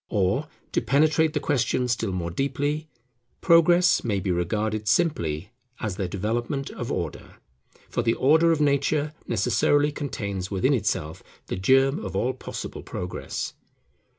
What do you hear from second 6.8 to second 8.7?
Order; for the order of